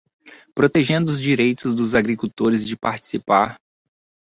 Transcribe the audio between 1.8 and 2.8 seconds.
agricultores de